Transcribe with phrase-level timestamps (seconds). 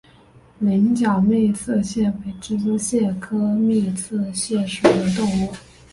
[0.57, 5.53] 羚角密刺蟹为蜘蛛蟹科密刺蟹属的动物。